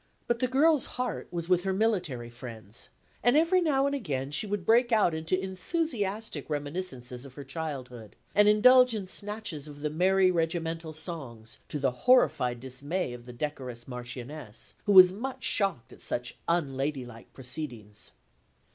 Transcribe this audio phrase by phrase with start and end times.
[0.25, 2.89] But the girl's heart was with her military friends;
[3.21, 8.15] and every now and again she would break out into enthusiastic reminiscences of her childhood,
[8.33, 13.33] and indulge in snatches of the merry regimental songs, to the horrified dismay of the
[13.33, 18.11] decorous Marchioness, who was much shocked at such unladylike proceedings.